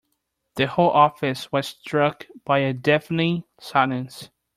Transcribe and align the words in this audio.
The 0.55 0.65
whole 0.65 0.89
office 0.89 1.51
was 1.51 1.67
struck 1.67 2.25
by 2.43 2.57
a 2.57 2.73
deafening 2.73 3.43
silence. 3.59 4.31